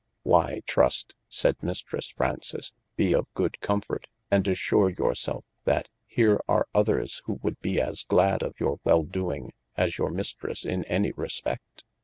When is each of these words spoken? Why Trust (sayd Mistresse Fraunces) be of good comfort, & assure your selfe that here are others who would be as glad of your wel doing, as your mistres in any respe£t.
Why 0.23 0.61
Trust 0.65 1.13
(sayd 1.29 1.57
Mistresse 1.61 2.11
Fraunces) 2.13 2.73
be 2.95 3.13
of 3.13 3.31
good 3.35 3.59
comfort, 3.59 4.07
& 4.29 4.31
assure 4.31 4.89
your 4.89 5.13
selfe 5.13 5.43
that 5.65 5.89
here 6.07 6.39
are 6.47 6.67
others 6.73 7.21
who 7.25 7.33
would 7.43 7.59
be 7.61 7.79
as 7.79 8.01
glad 8.03 8.41
of 8.41 8.59
your 8.59 8.79
wel 8.83 9.03
doing, 9.03 9.53
as 9.77 9.99
your 9.99 10.09
mistres 10.09 10.65
in 10.65 10.85
any 10.85 11.11
respe£t. 11.13 11.83